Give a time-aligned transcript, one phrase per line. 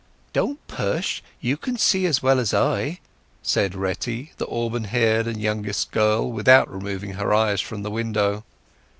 [0.33, 1.21] "Don't push!
[1.41, 2.99] You can see as well as I,"
[3.43, 8.43] said Retty, the auburn haired and youngest girl, without removing her eyes from the window.